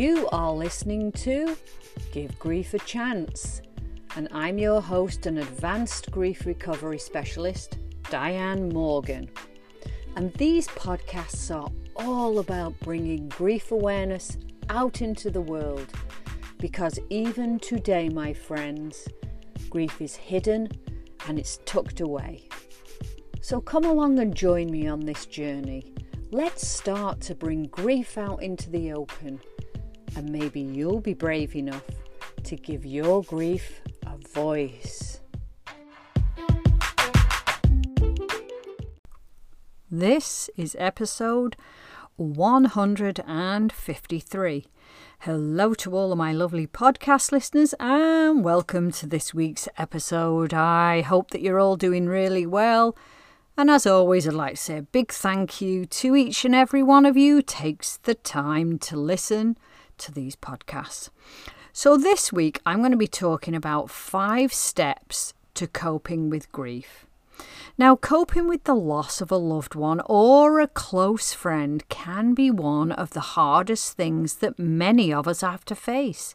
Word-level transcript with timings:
You 0.00 0.30
are 0.32 0.50
listening 0.50 1.12
to 1.12 1.54
Give 2.10 2.38
Grief 2.38 2.72
a 2.72 2.78
Chance, 2.78 3.60
and 4.16 4.28
I'm 4.32 4.56
your 4.56 4.80
host 4.80 5.26
and 5.26 5.38
advanced 5.38 6.10
grief 6.10 6.46
recovery 6.46 6.98
specialist, 6.98 7.76
Diane 8.08 8.70
Morgan. 8.70 9.28
And 10.16 10.32
these 10.36 10.68
podcasts 10.68 11.54
are 11.54 11.70
all 11.96 12.38
about 12.38 12.80
bringing 12.80 13.28
grief 13.28 13.72
awareness 13.72 14.38
out 14.70 15.02
into 15.02 15.30
the 15.30 15.42
world 15.42 15.88
because 16.56 16.98
even 17.10 17.58
today, 17.58 18.08
my 18.08 18.32
friends, 18.32 19.06
grief 19.68 20.00
is 20.00 20.16
hidden 20.16 20.70
and 21.28 21.38
it's 21.38 21.58
tucked 21.66 22.00
away. 22.00 22.48
So 23.42 23.60
come 23.60 23.84
along 23.84 24.18
and 24.18 24.34
join 24.34 24.70
me 24.70 24.88
on 24.88 25.00
this 25.00 25.26
journey. 25.26 25.92
Let's 26.32 26.66
start 26.66 27.20
to 27.22 27.34
bring 27.34 27.64
grief 27.64 28.16
out 28.16 28.42
into 28.42 28.70
the 28.70 28.92
open, 28.92 29.40
and 30.16 30.30
maybe 30.30 30.60
you'll 30.60 31.00
be 31.00 31.14
brave 31.14 31.56
enough 31.56 31.84
to 32.44 32.56
give 32.56 32.84
your 32.84 33.22
grief 33.22 33.80
a 34.06 34.18
voice. 34.28 35.20
This 39.90 40.50
is 40.56 40.76
episode 40.78 41.56
153. 42.16 44.66
Hello 45.20 45.74
to 45.74 45.96
all 45.96 46.12
of 46.12 46.18
my 46.18 46.32
lovely 46.32 46.66
podcast 46.66 47.32
listeners, 47.32 47.74
and 47.78 48.44
welcome 48.44 48.90
to 48.92 49.06
this 49.06 49.34
week's 49.34 49.68
episode. 49.76 50.54
I 50.54 51.02
hope 51.02 51.30
that 51.30 51.42
you're 51.42 51.60
all 51.60 51.76
doing 51.76 52.06
really 52.06 52.46
well. 52.46 52.96
And 53.56 53.70
as 53.70 53.86
always, 53.86 54.26
I'd 54.26 54.34
like 54.34 54.54
to 54.54 54.56
say 54.56 54.78
a 54.78 54.82
big 54.82 55.12
thank 55.12 55.60
you 55.60 55.84
to 55.84 56.16
each 56.16 56.44
and 56.44 56.54
every 56.54 56.82
one 56.82 57.04
of 57.04 57.16
you 57.16 57.42
takes 57.42 57.98
the 57.98 58.14
time 58.14 58.78
to 58.78 58.96
listen 58.96 59.58
to 60.00 60.12
these 60.12 60.36
podcasts. 60.36 61.10
So, 61.72 61.96
this 61.96 62.32
week 62.32 62.60
I'm 62.66 62.80
going 62.80 62.90
to 62.90 62.96
be 62.96 63.06
talking 63.06 63.54
about 63.54 63.90
five 63.90 64.52
steps 64.52 65.34
to 65.54 65.66
coping 65.66 66.28
with 66.28 66.50
grief. 66.52 67.06
Now, 67.78 67.96
coping 67.96 68.48
with 68.48 68.64
the 68.64 68.74
loss 68.74 69.20
of 69.20 69.30
a 69.30 69.36
loved 69.36 69.74
one 69.74 70.02
or 70.06 70.60
a 70.60 70.66
close 70.66 71.32
friend 71.32 71.88
can 71.88 72.34
be 72.34 72.50
one 72.50 72.92
of 72.92 73.10
the 73.10 73.20
hardest 73.20 73.96
things 73.96 74.36
that 74.36 74.58
many 74.58 75.12
of 75.12 75.26
us 75.26 75.40
have 75.40 75.64
to 75.66 75.74
face. 75.74 76.34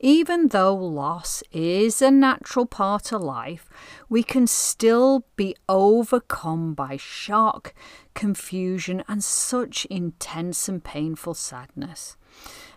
Even 0.00 0.48
though 0.48 0.74
loss 0.74 1.42
is 1.50 2.00
a 2.00 2.10
natural 2.10 2.66
part 2.66 3.12
of 3.12 3.20
life, 3.20 3.68
we 4.08 4.22
can 4.22 4.46
still 4.46 5.24
be 5.34 5.56
overcome 5.68 6.72
by 6.74 6.96
shock, 6.96 7.74
confusion, 8.14 9.02
and 9.08 9.24
such 9.24 9.84
intense 9.86 10.68
and 10.68 10.84
painful 10.84 11.34
sadness. 11.34 12.16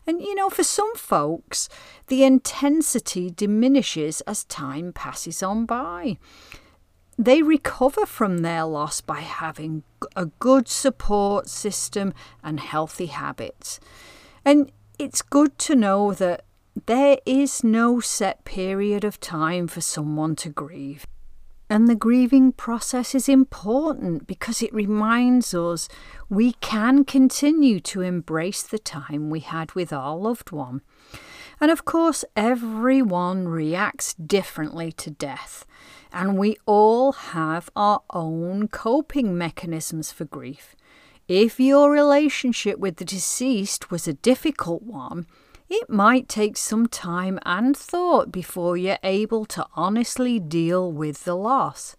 And 0.07 0.21
you 0.21 0.33
know, 0.33 0.49
for 0.49 0.63
some 0.63 0.95
folks, 0.95 1.69
the 2.07 2.23
intensity 2.23 3.29
diminishes 3.29 4.21
as 4.21 4.43
time 4.45 4.91
passes 4.91 5.43
on 5.43 5.65
by 5.65 6.17
they 7.17 7.43
recover 7.43 8.05
from 8.05 8.39
their 8.39 8.63
loss 8.63 8.99
by 8.99 9.19
having 9.19 9.83
a 10.15 10.25
good 10.25 10.67
support 10.67 11.47
system 11.47 12.13
and 12.43 12.59
healthy 12.59 13.07
habits. 13.07 13.79
And 14.43 14.71
it's 14.97 15.21
good 15.21 15.59
to 15.59 15.75
know 15.75 16.13
that 16.13 16.45
there 16.85 17.17
is 17.25 17.63
no 17.63 17.99
set 17.99 18.45
period 18.45 19.03
of 19.03 19.19
time 19.19 19.67
for 19.67 19.81
someone 19.81 20.35
to 20.37 20.49
grieve. 20.49 21.05
And 21.69 21.87
the 21.87 21.95
grieving 21.95 22.51
process 22.51 23.15
is 23.15 23.29
important 23.29 24.27
because 24.27 24.61
it 24.61 24.73
reminds 24.73 25.53
us 25.53 25.87
we 26.29 26.53
can 26.53 27.05
continue 27.05 27.79
to 27.81 28.01
embrace 28.01 28.63
the 28.63 28.79
time 28.79 29.29
we 29.29 29.39
had 29.39 29.71
with 29.73 29.93
our 29.93 30.17
loved 30.17 30.51
one. 30.51 30.81
And 31.61 31.71
of 31.71 31.85
course, 31.85 32.25
everyone 32.35 33.47
reacts 33.47 34.13
differently 34.15 34.91
to 34.93 35.11
death 35.11 35.65
and 36.11 36.37
we 36.37 36.57
all 36.65 37.13
have 37.13 37.69
our 37.75 38.01
own 38.11 38.67
coping 38.67 39.37
mechanisms 39.37 40.11
for 40.11 40.25
grief. 40.25 40.75
If 41.27 41.59
your 41.59 41.91
relationship 41.91 42.79
with 42.79 42.97
the 42.97 43.05
deceased 43.05 43.91
was 43.91 44.07
a 44.07 44.13
difficult 44.13 44.83
one, 44.83 45.25
it 45.71 45.89
might 45.89 46.27
take 46.27 46.57
some 46.57 46.85
time 46.85 47.39
and 47.45 47.77
thought 47.77 48.29
before 48.29 48.75
you're 48.75 48.97
able 49.03 49.45
to 49.45 49.65
honestly 49.73 50.37
deal 50.37 50.91
with 50.91 51.23
the 51.23 51.33
loss. 51.33 51.95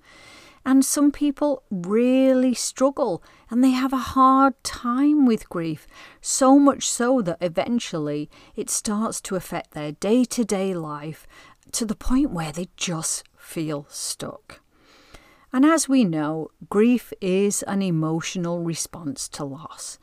And 0.63 0.85
some 0.85 1.11
people 1.11 1.63
really 1.71 2.53
struggle 2.53 3.23
and 3.51 3.65
they 3.65 3.71
have 3.71 3.95
a 3.95 4.13
hard 4.15 4.63
time 4.63 5.25
with 5.25 5.49
grief, 5.49 5.87
so 6.21 6.59
much 6.59 6.87
so 6.87 7.23
that 7.23 7.39
eventually 7.41 8.29
it 8.55 8.69
starts 8.69 9.23
to 9.23 9.37
affect 9.37 9.71
their 9.71 9.93
day 9.93 10.25
to 10.27 10.45
day 10.45 10.75
life 10.75 11.27
to 11.73 11.87
the 11.87 11.97
point 11.97 12.31
where 12.31 12.53
they 12.53 12.69
just 12.77 13.25
feel 13.39 13.87
stuck. 13.89 14.61
And 15.51 15.65
as 15.65 15.89
we 15.89 16.05
know, 16.05 16.51
grief 16.69 17.15
is 17.23 17.63
an 17.63 17.81
emotional 17.81 18.61
response 18.61 19.29
to 19.31 19.45
loss. 19.45 19.99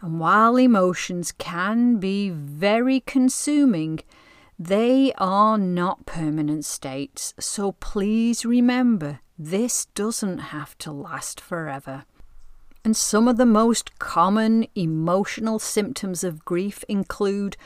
And 0.00 0.18
while 0.18 0.56
emotions 0.56 1.32
can 1.32 1.96
be 1.98 2.30
very 2.30 3.00
consuming, 3.00 4.00
they 4.58 5.12
are 5.18 5.58
not 5.58 6.06
permanent 6.06 6.64
states. 6.64 7.34
So 7.38 7.72
please 7.72 8.44
remember 8.44 9.20
this 9.38 9.86
doesn't 9.94 10.38
have 10.38 10.76
to 10.78 10.92
last 10.92 11.40
forever. 11.40 12.04
And 12.84 12.96
some 12.96 13.28
of 13.28 13.36
the 13.36 13.46
most 13.46 13.98
common 13.98 14.66
emotional 14.74 15.58
symptoms 15.58 16.24
of 16.24 16.44
grief 16.44 16.82
include 16.88 17.58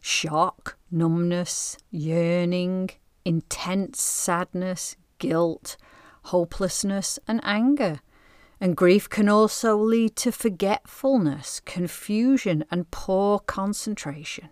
shock, 0.00 0.78
numbness, 0.90 1.76
yearning, 1.90 2.90
intense 3.24 4.00
sadness, 4.00 4.96
guilt, 5.18 5.76
hopelessness, 6.24 7.18
and 7.28 7.40
anger. 7.44 8.00
And 8.62 8.76
grief 8.76 9.10
can 9.10 9.28
also 9.28 9.76
lead 9.76 10.14
to 10.18 10.30
forgetfulness, 10.30 11.58
confusion, 11.58 12.64
and 12.70 12.88
poor 12.92 13.40
concentration. 13.40 14.50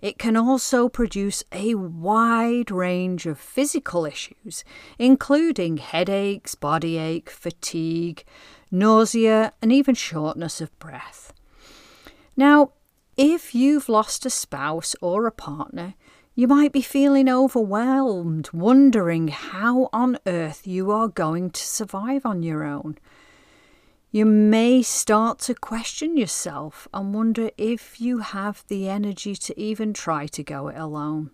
It 0.00 0.18
can 0.18 0.36
also 0.36 0.88
produce 0.88 1.44
a 1.52 1.76
wide 1.76 2.72
range 2.72 3.24
of 3.24 3.38
physical 3.38 4.04
issues, 4.04 4.64
including 4.98 5.76
headaches, 5.76 6.56
body 6.56 6.98
ache, 6.98 7.30
fatigue, 7.30 8.24
nausea, 8.72 9.52
and 9.62 9.70
even 9.70 9.94
shortness 9.94 10.60
of 10.60 10.76
breath. 10.80 11.32
Now, 12.36 12.72
if 13.16 13.54
you've 13.54 13.88
lost 13.88 14.26
a 14.26 14.30
spouse 14.30 14.96
or 15.00 15.24
a 15.24 15.30
partner, 15.30 15.94
you 16.34 16.48
might 16.48 16.72
be 16.72 16.82
feeling 16.82 17.28
overwhelmed, 17.28 18.50
wondering 18.52 19.28
how 19.28 19.88
on 19.92 20.18
earth 20.26 20.66
you 20.66 20.90
are 20.90 21.06
going 21.06 21.50
to 21.50 21.62
survive 21.62 22.26
on 22.26 22.42
your 22.42 22.64
own. 22.64 22.98
You 24.16 24.24
may 24.24 24.80
start 24.80 25.40
to 25.40 25.54
question 25.54 26.16
yourself 26.16 26.88
and 26.94 27.12
wonder 27.12 27.50
if 27.58 28.00
you 28.00 28.20
have 28.20 28.64
the 28.68 28.88
energy 28.88 29.34
to 29.34 29.60
even 29.60 29.92
try 29.92 30.26
to 30.28 30.42
go 30.42 30.68
it 30.68 30.78
alone. 30.78 31.32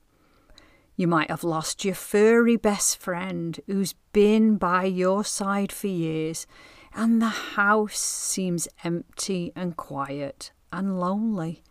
You 0.97 1.07
might 1.07 1.31
have 1.31 1.45
lost 1.45 1.85
your 1.85 1.95
furry 1.95 2.57
best 2.57 2.99
friend 2.99 3.61
who's 3.69 3.95
been 4.13 4.57
by 4.57 4.87
your 4.87 5.23
side 5.23 5.71
for 5.71 5.87
years, 5.87 6.49
and 6.93 7.23
the 7.23 7.55
house 7.55 8.01
seems 8.01 8.67
empty 8.83 9.53
and 9.55 9.77
quiet 9.77 10.51
and 10.73 10.99
lonely. 10.99 11.63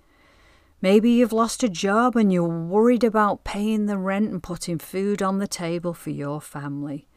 Maybe 0.81 1.11
you've 1.11 1.33
lost 1.33 1.61
a 1.61 1.67
job 1.67 2.15
and 2.15 2.31
you're 2.31 2.47
worried 2.47 3.03
about 3.03 3.43
paying 3.43 3.85
the 3.85 3.97
rent 3.97 4.31
and 4.31 4.41
putting 4.41 4.79
food 4.79 5.21
on 5.21 5.39
the 5.39 5.45
table 5.45 5.93
for 5.93 6.11
your 6.11 6.39
family. 6.39 7.09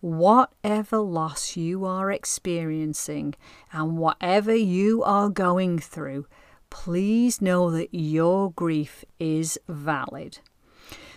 Whatever 0.00 0.98
loss 0.98 1.56
you 1.56 1.84
are 1.84 2.10
experiencing 2.10 3.34
and 3.70 3.98
whatever 3.98 4.54
you 4.54 5.02
are 5.02 5.28
going 5.28 5.78
through, 5.78 6.26
please 6.70 7.42
know 7.42 7.70
that 7.70 7.92
your 7.92 8.50
grief 8.52 9.04
is 9.18 9.58
valid. 9.68 10.38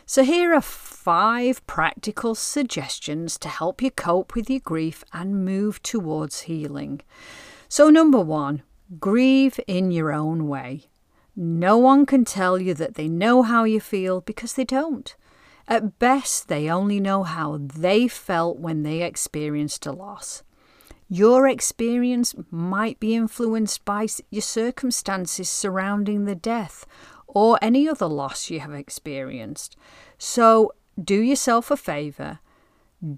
So, 0.06 0.24
here 0.24 0.54
are 0.54 0.62
five 0.62 1.66
practical 1.66 2.36
suggestions 2.36 3.38
to 3.40 3.48
help 3.48 3.82
you 3.82 3.90
cope 3.90 4.36
with 4.36 4.50
your 4.50 4.60
grief 4.60 5.06
and 5.14 5.46
move 5.46 5.82
towards 5.82 6.42
healing. 6.42 7.02
So, 7.70 7.90
number 7.90 8.20
one, 8.20 8.64
grieve 9.00 9.62
in 9.66 9.92
your 9.92 10.12
own 10.12 10.50
way. 10.50 10.90
No 11.36 11.78
one 11.78 12.06
can 12.06 12.26
tell 12.26 12.60
you 12.60 12.74
that 12.74 12.96
they 12.96 13.08
know 13.08 13.44
how 13.44 13.64
you 13.64 13.80
feel 13.80 14.20
because 14.20 14.54
they 14.54 14.66
don't. 14.66 15.16
At 15.68 15.98
best, 16.00 16.48
they 16.48 16.70
only 16.70 17.00
know 17.00 17.24
how 17.24 17.58
they 17.62 18.08
felt 18.08 18.60
when 18.60 18.84
they 18.84 19.02
experienced 19.02 19.86
a 19.86 19.92
loss. 19.92 20.44
Your 21.10 21.48
experience 21.48 22.34
might 22.50 23.00
be 23.00 23.16
influenced 23.16 23.86
by 23.86 24.08
your 24.30 24.42
circumstances 24.42 25.50
surrounding 25.50 26.26
the 26.26 26.36
death 26.36 26.86
or 27.28 27.58
any 27.62 27.88
other 27.88 28.08
loss 28.08 28.50
you 28.50 28.60
have 28.60 28.74
experienced. 28.74 29.76
So, 30.18 30.72
do 31.02 31.20
yourself 31.20 31.72
a 31.72 31.78
favour. 31.78 32.40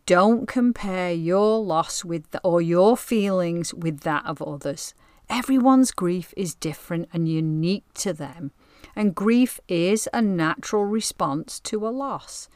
Don't 0.06 0.48
compare 0.48 1.12
your 1.12 1.60
loss 1.64 2.04
with 2.04 2.32
the, 2.32 2.40
or 2.42 2.62
your 2.62 2.98
feelings 2.98 3.74
with 3.74 4.02
that 4.02 4.26
of 4.26 4.42
others. 4.42 4.94
Everyone's 5.30 5.92
grief 5.92 6.34
is 6.38 6.56
different 6.56 7.10
and 7.14 7.28
unique 7.28 7.86
to 7.96 8.14
them. 8.14 8.52
And 8.96 9.14
grief 9.14 9.60
is 9.68 10.08
a 10.14 10.22
natural 10.22 10.86
response 10.86 11.60
to 11.62 11.86
a 11.86 11.90
loss. 11.90 12.48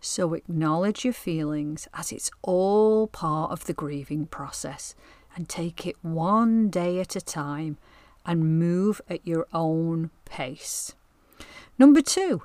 So 0.00 0.34
acknowledge 0.34 1.04
your 1.04 1.14
feelings 1.14 1.88
as 1.94 2.12
it's 2.12 2.30
all 2.42 3.06
part 3.06 3.50
of 3.50 3.64
the 3.64 3.72
grieving 3.72 4.26
process 4.26 4.94
and 5.34 5.48
take 5.48 5.86
it 5.86 5.96
one 6.02 6.68
day 6.68 7.00
at 7.00 7.16
a 7.16 7.20
time 7.20 7.78
and 8.24 8.58
move 8.58 9.00
at 9.08 9.26
your 9.26 9.46
own 9.52 10.10
pace. 10.24 10.94
Number 11.78 12.00
two, 12.00 12.42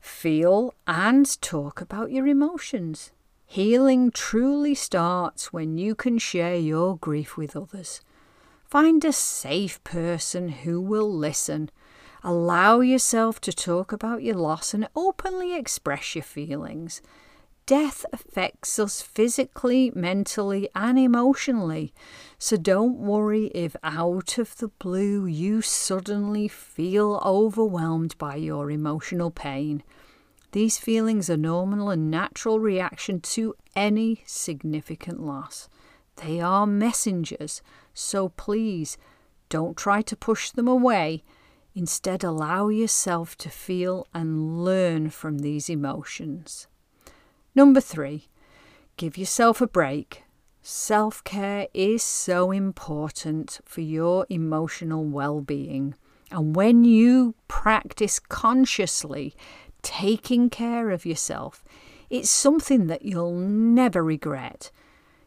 feel 0.00 0.74
and 0.86 1.40
talk 1.40 1.80
about 1.80 2.10
your 2.10 2.26
emotions. 2.26 3.12
Healing 3.46 4.10
truly 4.10 4.74
starts 4.74 5.52
when 5.52 5.78
you 5.78 5.94
can 5.94 6.18
share 6.18 6.56
your 6.56 6.96
grief 6.96 7.36
with 7.36 7.56
others. 7.56 8.00
Find 8.66 9.04
a 9.04 9.12
safe 9.12 9.82
person 9.84 10.48
who 10.50 10.80
will 10.80 11.10
listen. 11.10 11.70
Allow 12.24 12.80
yourself 12.80 13.40
to 13.42 13.52
talk 13.52 13.92
about 13.92 14.22
your 14.22 14.34
loss 14.34 14.74
and 14.74 14.88
openly 14.96 15.54
express 15.54 16.14
your 16.14 16.24
feelings. 16.24 17.00
Death 17.64 18.06
affects 18.12 18.78
us 18.78 19.02
physically, 19.02 19.92
mentally, 19.94 20.68
and 20.74 20.98
emotionally. 20.98 21.92
So 22.38 22.56
don't 22.56 22.96
worry 22.96 23.48
if 23.48 23.76
out 23.82 24.38
of 24.38 24.56
the 24.56 24.68
blue 24.68 25.26
you 25.26 25.60
suddenly 25.60 26.48
feel 26.48 27.20
overwhelmed 27.24 28.16
by 28.16 28.36
your 28.36 28.70
emotional 28.70 29.30
pain. 29.30 29.82
These 30.52 30.78
feelings 30.78 31.28
are 31.28 31.36
normal 31.36 31.90
and 31.90 32.10
natural 32.10 32.58
reaction 32.58 33.20
to 33.20 33.54
any 33.76 34.22
significant 34.24 35.20
loss. 35.20 35.68
They 36.16 36.40
are 36.40 36.66
messengers, 36.66 37.60
so 37.92 38.30
please 38.30 38.96
don't 39.50 39.76
try 39.76 40.00
to 40.02 40.16
push 40.16 40.50
them 40.50 40.66
away. 40.66 41.22
Instead, 41.78 42.24
allow 42.24 42.66
yourself 42.66 43.36
to 43.36 43.48
feel 43.48 44.04
and 44.12 44.64
learn 44.64 45.08
from 45.10 45.38
these 45.38 45.70
emotions. 45.70 46.66
Number 47.54 47.80
three, 47.80 48.26
give 48.96 49.16
yourself 49.16 49.60
a 49.60 49.68
break. 49.68 50.24
Self 50.60 51.22
care 51.22 51.68
is 51.72 52.02
so 52.02 52.50
important 52.50 53.60
for 53.64 53.80
your 53.80 54.26
emotional 54.28 55.04
well 55.04 55.40
being. 55.40 55.94
And 56.32 56.56
when 56.56 56.82
you 56.82 57.36
practice 57.46 58.18
consciously 58.18 59.36
taking 59.80 60.50
care 60.50 60.90
of 60.90 61.06
yourself, 61.06 61.62
it's 62.10 62.28
something 62.28 62.88
that 62.88 63.04
you'll 63.04 63.38
never 63.38 64.02
regret. 64.02 64.72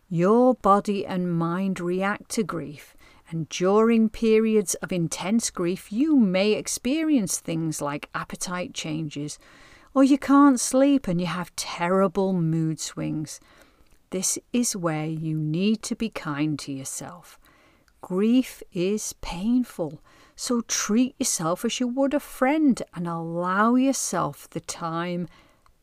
Your 0.09 0.55
body 0.55 1.05
and 1.05 1.31
mind 1.31 1.79
react 1.79 2.27
to 2.31 2.43
grief, 2.43 2.93
and 3.31 3.47
during 3.47 4.09
periods 4.09 4.75
of 4.75 4.91
intense 4.91 5.49
grief, 5.49 5.91
you 5.91 6.17
may 6.17 6.51
experience 6.51 7.39
things 7.39 7.81
like 7.81 8.09
appetite 8.13 8.73
changes, 8.73 9.39
or 9.93 10.03
you 10.03 10.17
can't 10.17 10.59
sleep 10.59 11.07
and 11.07 11.19
you 11.21 11.27
have 11.27 11.55
terrible 11.55 12.33
mood 12.33 12.79
swings. 12.79 13.39
This 14.09 14.37
is 14.51 14.75
where 14.75 15.05
you 15.05 15.37
need 15.37 15.81
to 15.83 15.95
be 15.95 16.09
kind 16.09 16.59
to 16.59 16.73
yourself. 16.73 17.39
Grief 18.01 18.61
is 18.73 19.13
painful, 19.21 20.01
so 20.35 20.61
treat 20.61 21.15
yourself 21.17 21.63
as 21.63 21.79
you 21.79 21.87
would 21.87 22.13
a 22.13 22.19
friend 22.19 22.83
and 22.93 23.07
allow 23.07 23.75
yourself 23.75 24.49
the 24.49 24.59
time 24.59 25.27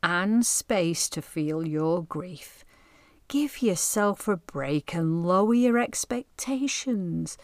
and 0.03 0.45
space 0.45 1.09
to 1.09 1.23
feel 1.23 1.67
your 1.67 2.03
grief. 2.03 2.65
Give 3.28 3.60
yourself 3.60 4.26
a 4.26 4.36
break 4.36 4.94
and 4.94 5.25
lower 5.26 5.52
your 5.52 5.78
expectations. 5.78 7.36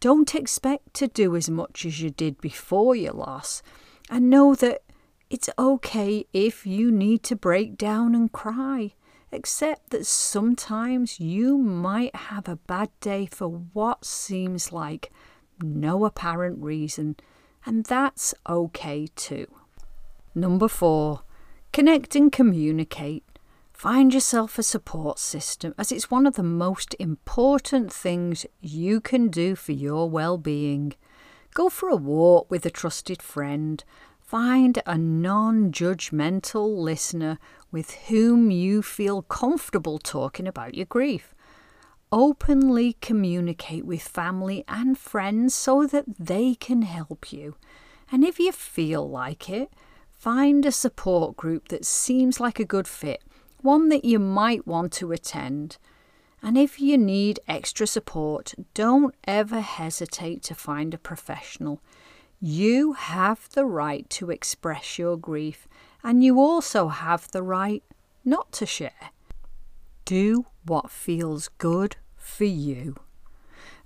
Don't 0.00 0.34
expect 0.34 0.94
to 0.94 1.06
do 1.06 1.36
as 1.36 1.48
much 1.48 1.86
as 1.86 2.02
you 2.02 2.10
did 2.10 2.40
before 2.40 2.96
your 2.96 3.12
loss, 3.12 3.62
and 4.10 4.28
know 4.28 4.56
that 4.56 4.82
it's 5.30 5.48
okay 5.56 6.26
if 6.32 6.66
you 6.66 6.90
need 6.90 7.22
to 7.22 7.36
break 7.36 7.78
down 7.78 8.16
and 8.16 8.32
cry, 8.32 8.94
except 9.30 9.90
that 9.90 10.06
sometimes 10.06 11.20
you 11.20 11.56
might 11.56 12.14
have 12.16 12.48
a 12.48 12.56
bad 12.56 12.90
day 13.00 13.26
for 13.26 13.48
what 13.48 14.04
seems 14.04 14.72
like 14.72 15.12
no 15.62 16.04
apparent 16.04 16.58
reason, 16.60 17.16
and 17.64 17.84
that's 17.84 18.34
okay 18.48 19.06
too. 19.14 19.46
Number 20.34 20.66
four, 20.66 21.22
connect 21.72 22.16
and 22.16 22.32
communicate. 22.32 23.24
Find 23.82 24.14
yourself 24.14 24.58
a 24.58 24.62
support 24.62 25.18
system 25.18 25.74
as 25.76 25.90
it's 25.90 26.10
one 26.10 26.26
of 26.26 26.34
the 26.34 26.42
most 26.44 26.94
important 27.00 27.92
things 27.92 28.46
you 28.60 29.00
can 29.00 29.28
do 29.28 29.56
for 29.56 29.72
your 29.72 30.08
well 30.08 30.38
being. 30.38 30.92
Go 31.52 31.68
for 31.68 31.88
a 31.88 31.96
walk 31.96 32.50
with 32.50 32.64
a 32.64 32.70
trusted 32.70 33.20
friend 33.20 33.82
Find 34.32 34.80
a 34.86 34.96
non 34.96 35.72
judgmental 35.72 36.78
listener 36.78 37.38
with 37.70 37.90
whom 38.08 38.50
you 38.50 38.80
feel 38.80 39.20
comfortable 39.20 39.98
talking 39.98 40.48
about 40.48 40.74
your 40.74 40.86
grief. 40.86 41.34
Openly 42.10 42.96
communicate 43.02 43.84
with 43.84 44.00
family 44.00 44.64
and 44.66 44.96
friends 44.96 45.54
so 45.54 45.86
that 45.86 46.06
they 46.18 46.54
can 46.54 46.80
help 46.80 47.30
you. 47.30 47.56
And 48.10 48.24
if 48.24 48.38
you 48.38 48.52
feel 48.52 49.06
like 49.06 49.50
it, 49.50 49.70
find 50.10 50.64
a 50.64 50.72
support 50.72 51.36
group 51.36 51.68
that 51.68 51.84
seems 51.84 52.40
like 52.40 52.58
a 52.58 52.64
good 52.64 52.88
fit, 52.88 53.22
one 53.62 53.88
that 53.88 54.04
you 54.04 54.18
might 54.18 54.66
want 54.66 54.92
to 54.92 55.12
attend. 55.12 55.78
And 56.42 56.58
if 56.58 56.80
you 56.80 56.98
need 56.98 57.40
extra 57.46 57.86
support, 57.86 58.54
don't 58.74 59.14
ever 59.24 59.60
hesitate 59.60 60.42
to 60.44 60.54
find 60.54 60.92
a 60.92 60.98
professional. 60.98 61.80
You 62.40 62.94
have 62.94 63.48
the 63.50 63.64
right 63.64 64.08
to 64.10 64.30
express 64.30 64.98
your 64.98 65.16
grief, 65.16 65.68
and 66.02 66.24
you 66.24 66.40
also 66.40 66.88
have 66.88 67.30
the 67.30 67.42
right 67.42 67.84
not 68.24 68.50
to 68.52 68.66
share. 68.66 69.10
Do 70.04 70.46
what 70.66 70.90
feels 70.90 71.48
good 71.58 71.96
for 72.16 72.44
you. 72.44 72.96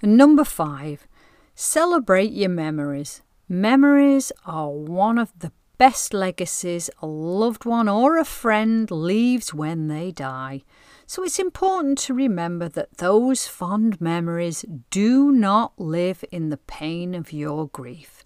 And 0.00 0.16
number 0.16 0.44
five, 0.44 1.06
celebrate 1.54 2.32
your 2.32 2.48
memories. 2.48 3.22
Memories 3.48 4.32
are 4.46 4.70
one 4.70 5.18
of 5.18 5.32
the 5.38 5.52
best 5.78 6.14
legacies 6.14 6.88
a 7.00 7.06
loved 7.06 7.64
one 7.64 7.88
or 7.88 8.18
a 8.18 8.24
friend 8.24 8.90
leaves 8.90 9.52
when 9.52 9.88
they 9.88 10.10
die. 10.10 10.62
So 11.06 11.22
it's 11.22 11.38
important 11.38 11.98
to 11.98 12.14
remember 12.14 12.68
that 12.70 12.98
those 12.98 13.46
fond 13.46 14.00
memories 14.00 14.64
do 14.90 15.30
not 15.30 15.78
live 15.78 16.24
in 16.30 16.48
the 16.48 16.56
pain 16.56 17.14
of 17.14 17.32
your 17.32 17.68
grief. 17.68 18.24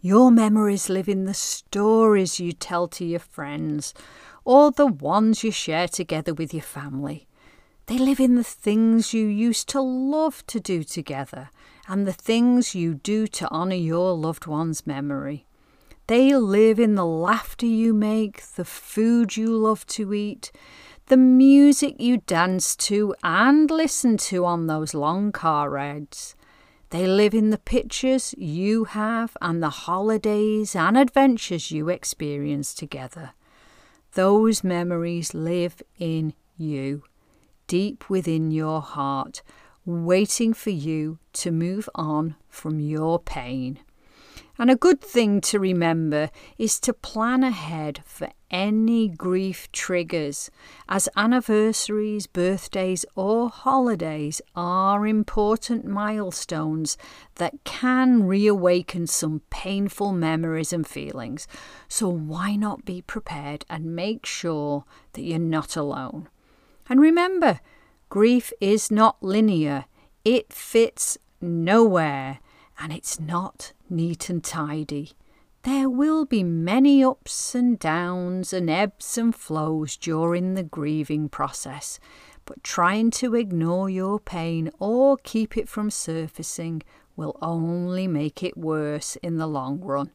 Your 0.00 0.30
memories 0.30 0.88
live 0.88 1.08
in 1.08 1.24
the 1.24 1.34
stories 1.34 2.40
you 2.40 2.52
tell 2.52 2.88
to 2.88 3.04
your 3.04 3.20
friends 3.20 3.94
or 4.44 4.70
the 4.70 4.86
ones 4.86 5.42
you 5.42 5.50
share 5.50 5.88
together 5.88 6.32
with 6.32 6.54
your 6.54 6.62
family. 6.62 7.26
They 7.86 7.98
live 7.98 8.20
in 8.20 8.34
the 8.34 8.44
things 8.44 9.14
you 9.14 9.26
used 9.26 9.68
to 9.70 9.80
love 9.80 10.46
to 10.48 10.60
do 10.60 10.84
together 10.84 11.50
and 11.88 12.06
the 12.06 12.12
things 12.12 12.74
you 12.74 12.94
do 12.94 13.26
to 13.26 13.50
honour 13.50 13.74
your 13.74 14.12
loved 14.12 14.46
one's 14.46 14.86
memory. 14.86 15.47
They 16.08 16.34
live 16.34 16.80
in 16.80 16.94
the 16.94 17.04
laughter 17.04 17.66
you 17.66 17.92
make, 17.92 18.42
the 18.56 18.64
food 18.64 19.36
you 19.36 19.54
love 19.54 19.86
to 19.88 20.14
eat, 20.14 20.50
the 21.06 21.18
music 21.18 21.96
you 21.98 22.22
dance 22.26 22.74
to 22.76 23.14
and 23.22 23.70
listen 23.70 24.16
to 24.16 24.46
on 24.46 24.68
those 24.68 24.94
long 24.94 25.32
car 25.32 25.68
rides, 25.68 26.34
they 26.88 27.06
live 27.06 27.34
in 27.34 27.50
the 27.50 27.58
pictures 27.58 28.34
you 28.38 28.84
have 28.84 29.36
and 29.42 29.62
the 29.62 29.68
holidays 29.68 30.74
and 30.74 30.96
adventures 30.96 31.70
you 31.70 31.90
experience 31.90 32.72
together. 32.72 33.32
Those 34.14 34.64
memories 34.64 35.34
live 35.34 35.82
in 35.98 36.32
you, 36.56 37.02
deep 37.66 38.08
within 38.08 38.50
your 38.50 38.80
heart, 38.80 39.42
waiting 39.84 40.54
for 40.54 40.70
you 40.70 41.18
to 41.34 41.50
move 41.50 41.86
on 41.94 42.36
from 42.48 42.80
your 42.80 43.18
pain. 43.18 43.80
And 44.60 44.72
a 44.72 44.76
good 44.76 45.00
thing 45.00 45.40
to 45.42 45.60
remember 45.60 46.30
is 46.58 46.80
to 46.80 46.92
plan 46.92 47.44
ahead 47.44 48.02
for 48.04 48.30
any 48.50 49.08
grief 49.08 49.70
triggers, 49.70 50.50
as 50.88 51.08
anniversaries, 51.16 52.26
birthdays, 52.26 53.04
or 53.14 53.50
holidays 53.50 54.40
are 54.56 55.06
important 55.06 55.84
milestones 55.84 56.98
that 57.36 57.62
can 57.62 58.24
reawaken 58.24 59.06
some 59.06 59.42
painful 59.48 60.10
memories 60.10 60.72
and 60.72 60.84
feelings. 60.84 61.46
So, 61.86 62.08
why 62.08 62.56
not 62.56 62.84
be 62.84 63.00
prepared 63.00 63.64
and 63.70 63.94
make 63.94 64.26
sure 64.26 64.84
that 65.12 65.22
you're 65.22 65.38
not 65.38 65.76
alone? 65.76 66.28
And 66.88 67.00
remember, 67.00 67.60
grief 68.08 68.52
is 68.60 68.90
not 68.90 69.22
linear, 69.22 69.84
it 70.24 70.52
fits 70.52 71.16
nowhere 71.40 72.40
and 72.78 72.92
it's 72.92 73.18
not 73.18 73.72
neat 73.90 74.30
and 74.30 74.42
tidy. 74.42 75.12
There 75.62 75.90
will 75.90 76.24
be 76.24 76.44
many 76.44 77.02
ups 77.02 77.54
and 77.54 77.78
downs 77.78 78.52
and 78.52 78.70
ebbs 78.70 79.18
and 79.18 79.34
flows 79.34 79.96
during 79.96 80.54
the 80.54 80.62
grieving 80.62 81.28
process, 81.28 81.98
but 82.44 82.62
trying 82.62 83.10
to 83.12 83.34
ignore 83.34 83.90
your 83.90 84.18
pain 84.18 84.70
or 84.78 85.16
keep 85.18 85.56
it 85.56 85.68
from 85.68 85.90
surfacing 85.90 86.82
will 87.16 87.36
only 87.42 88.06
make 88.06 88.42
it 88.42 88.56
worse 88.56 89.16
in 89.16 89.36
the 89.36 89.46
long 89.46 89.80
run. 89.80 90.10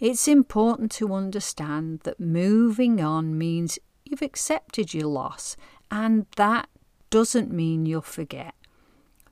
It's 0.00 0.26
important 0.26 0.90
to 0.92 1.14
understand 1.14 2.00
that 2.00 2.18
moving 2.18 3.00
on 3.00 3.38
means 3.38 3.78
you've 4.04 4.22
accepted 4.22 4.94
your 4.94 5.06
loss, 5.06 5.56
and 5.90 6.26
that 6.36 6.68
doesn't 7.10 7.52
mean 7.52 7.86
you'll 7.86 8.00
forget. 8.00 8.54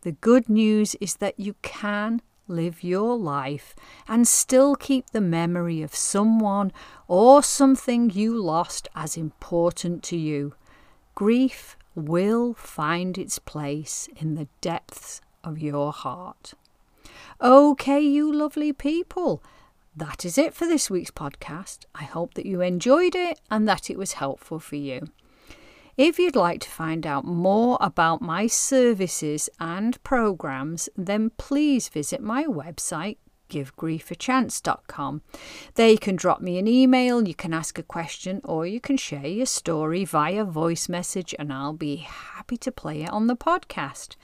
The 0.02 0.12
good 0.12 0.48
news 0.48 0.94
is 1.00 1.16
that 1.16 1.40
you 1.40 1.56
can 1.62 2.22
live 2.50 2.84
your 2.84 3.16
life 3.16 3.74
and 4.06 4.28
still 4.28 4.74
keep 4.74 5.10
the 5.10 5.20
memory 5.20 5.80
of 5.80 5.94
someone 5.94 6.72
or 7.08 7.42
something 7.42 8.10
you 8.10 8.36
lost 8.36 8.88
as 8.94 9.16
important 9.16 10.02
to 10.02 10.16
you. 10.16 10.54
Grief 11.14 11.76
will 11.94 12.54
find 12.54 13.16
its 13.16 13.38
place 13.38 14.08
in 14.16 14.34
the 14.34 14.48
depths 14.60 15.20
of 15.42 15.58
your 15.58 15.92
heart. 15.92 16.54
Okay, 17.40 18.00
you 18.00 18.32
lovely 18.32 18.72
people. 18.72 19.42
That 19.96 20.24
is 20.24 20.38
it 20.38 20.54
for 20.54 20.66
this 20.66 20.90
week's 20.90 21.10
podcast. 21.10 21.80
I 21.94 22.04
hope 22.04 22.34
that 22.34 22.46
you 22.46 22.60
enjoyed 22.60 23.14
it 23.14 23.40
and 23.50 23.66
that 23.68 23.90
it 23.90 23.98
was 23.98 24.14
helpful 24.14 24.58
for 24.58 24.76
you. 24.76 25.08
If 25.96 26.18
you'd 26.18 26.36
like 26.36 26.60
to 26.60 26.70
find 26.70 27.06
out 27.06 27.24
more 27.24 27.76
about 27.80 28.22
my 28.22 28.46
services 28.46 29.48
and 29.58 30.02
programs, 30.02 30.88
then 30.96 31.30
please 31.36 31.88
visit 31.88 32.22
my 32.22 32.44
website, 32.44 33.18
givegriefachance.com. 33.50 35.22
There 35.74 35.90
you 35.90 35.98
can 35.98 36.16
drop 36.16 36.40
me 36.40 36.58
an 36.58 36.68
email, 36.68 37.26
you 37.26 37.34
can 37.34 37.52
ask 37.52 37.78
a 37.78 37.82
question, 37.82 38.40
or 38.44 38.66
you 38.66 38.80
can 38.80 38.96
share 38.96 39.26
your 39.26 39.46
story 39.46 40.04
via 40.04 40.44
voice 40.44 40.88
message, 40.88 41.34
and 41.38 41.52
I'll 41.52 41.72
be 41.72 41.96
happy 41.96 42.56
to 42.58 42.72
play 42.72 43.02
it 43.02 43.10
on 43.10 43.26
the 43.26 43.36
podcast. 43.36 44.16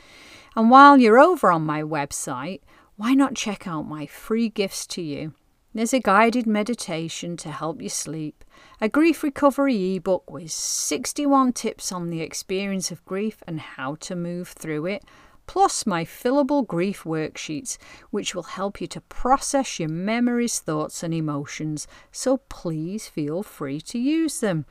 And 0.55 0.71
while 0.71 0.99
you're 0.99 1.19
over 1.19 1.51
on 1.51 1.63
my 1.63 1.83
website, 1.83 2.61
why 2.97 3.13
not 3.15 3.35
check 3.35 3.67
out 3.67 3.83
my 3.83 4.07
free 4.07 4.49
gifts 4.49 4.87
to 4.89 5.03
you? 5.03 5.35
There's 5.77 5.93
a 5.93 6.01
guided 6.01 6.47
meditation 6.47 7.37
to 7.37 7.51
help 7.51 7.83
you 7.83 7.91
sleep, 7.91 8.47
a 8.81 8.89
grief 8.89 9.23
recovery 9.23 9.97
ebook 9.97 10.31
with 10.31 10.51
61 10.51 11.53
tips 11.53 11.93
on 11.93 12.09
the 12.09 12.23
experience 12.23 12.91
of 12.91 13.05
grief 13.05 13.43
and 13.47 13.61
how 13.61 13.97
to 13.97 14.17
move 14.17 14.49
through 14.49 14.87
it, 14.87 15.05
plus 15.47 15.85
my 15.85 16.07
fillable 16.07 16.67
grief 16.67 17.03
worksheets, 17.03 17.77
which 18.09 18.35
will 18.35 18.45
help 18.45 18.81
you 18.81 18.87
to 18.87 19.03
process 19.03 19.79
your 19.79 19.91
memories, 19.91 20.61
thoughts, 20.61 21.03
and 21.03 21.13
emotions. 21.13 21.87
So 22.11 22.39
please 22.39 23.07
feel 23.07 23.43
free 23.43 23.83
to 23.83 23.99
use 23.99 24.41
them. 24.41 24.65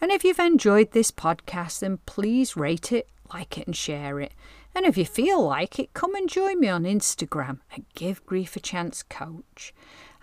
And 0.00 0.10
if 0.10 0.24
you've 0.24 0.40
enjoyed 0.40 0.90
this 0.90 1.12
podcast, 1.12 1.78
then 1.78 2.00
please 2.04 2.56
rate 2.56 2.90
it, 2.90 3.08
like 3.32 3.58
it, 3.58 3.68
and 3.68 3.76
share 3.76 4.18
it. 4.18 4.32
And 4.74 4.86
if 4.86 4.96
you 4.96 5.04
feel 5.04 5.40
like 5.40 5.78
it, 5.78 5.94
come 5.94 6.16
and 6.16 6.28
join 6.28 6.58
me 6.58 6.66
on 6.66 6.82
Instagram 6.82 7.60
at 7.70 7.88
Give 7.94 8.26
Grief 8.26 8.56
a 8.56 8.60
Chance 8.60 9.04
Coach. 9.04 9.72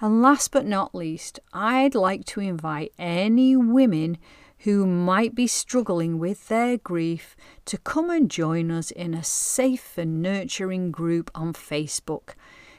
And 0.02 0.22
last 0.22 0.52
but 0.52 0.66
not 0.66 0.96
least, 0.96 1.40
I'd 1.52 1.94
like 1.94 2.26
to 2.28 2.40
invite 2.40 2.94
any 2.98 3.58
women 3.58 4.18
who 4.60 4.86
might 4.86 5.36
be 5.36 5.48
struggling 5.48 6.20
with 6.20 6.48
their 6.48 6.78
grief 6.78 7.36
to 7.66 7.78
come 7.78 8.10
and 8.10 8.32
join 8.32 8.72
us 8.72 8.92
in 8.92 9.14
a 9.14 9.24
safe 9.24 9.98
and 9.98 10.22
nurturing 10.22 10.92
group 10.92 11.30
on 11.36 11.54
Facebook. 11.54 12.36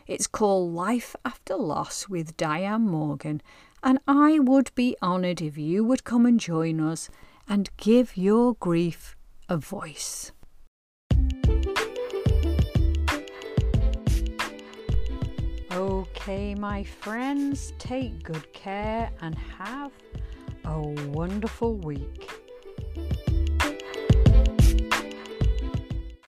It's 0.06 0.26
called 0.26 0.74
Life 0.74 1.14
After 1.24 1.56
Loss 1.56 2.08
with 2.08 2.36
Diane 2.36 2.82
Morgan, 2.82 3.42
and 3.82 3.98
I 4.08 4.38
would 4.38 4.74
be 4.74 4.96
honoured 5.02 5.40
if 5.40 5.56
you 5.56 5.84
would 5.84 6.04
come 6.04 6.26
and 6.26 6.40
join 6.40 6.80
us 6.80 7.10
and 7.46 7.70
give 7.76 8.16
your 8.16 8.54
grief 8.54 9.14
a 9.48 9.56
voice. 9.56 10.32
My 16.30 16.84
friends, 16.84 17.72
take 17.78 18.22
good 18.22 18.52
care 18.52 19.10
and 19.20 19.34
have 19.58 19.90
a 20.64 20.80
wonderful 21.08 21.74
week. 21.74 22.30